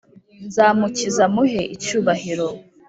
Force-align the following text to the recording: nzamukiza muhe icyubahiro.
nzamukiza 0.45 1.23
muhe 1.35 1.61
icyubahiro. 1.75 2.47